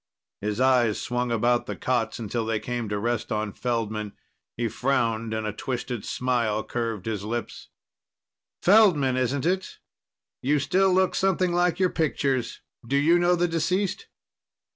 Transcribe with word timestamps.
His 0.39 0.59
eyes 0.59 0.99
swung 0.99 1.31
about 1.31 1.67
the 1.67 1.75
cots 1.75 2.17
until 2.17 2.43
they 2.43 2.59
came 2.59 2.89
to 2.89 2.97
rest 2.97 3.31
on 3.31 3.53
Feldman. 3.53 4.13
He 4.57 4.67
frowned, 4.67 5.31
and 5.31 5.45
a 5.45 5.53
twisted 5.53 6.05
smile 6.05 6.63
curved 6.63 7.05
his 7.05 7.23
lips. 7.23 7.69
"Feldman, 8.63 9.15
isn't 9.15 9.45
it? 9.45 9.77
You 10.41 10.57
still 10.57 10.91
look 10.91 11.13
something 11.13 11.53
like 11.53 11.79
your 11.79 11.91
pictures. 11.91 12.61
Do 12.83 12.97
you 12.97 13.19
know 13.19 13.35
the 13.35 13.47
deceased?" 13.47 14.07